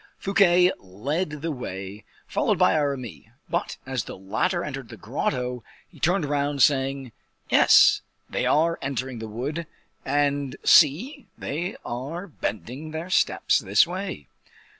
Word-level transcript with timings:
Fouquet 0.17 0.71
led 0.79 1.43
the 1.43 1.51
way, 1.51 2.05
followed 2.25 2.57
by 2.57 2.73
Aramis; 2.73 3.25
but 3.47 3.77
as 3.85 4.05
the 4.05 4.17
latter 4.17 4.63
entered 4.63 4.89
the 4.89 4.97
grotto, 4.97 5.63
he 5.87 5.99
turned 5.99 6.25
round, 6.25 6.63
saying: 6.63 7.11
"Yes, 7.51 8.01
they 8.27 8.47
are 8.47 8.79
entering 8.81 9.19
the 9.19 9.27
wood; 9.27 9.67
and, 10.03 10.55
see, 10.63 11.27
they 11.37 11.75
are 11.85 12.25
bending 12.25 12.89
their 12.89 13.11
steps 13.11 13.59
this 13.59 13.85
way." 13.85 14.27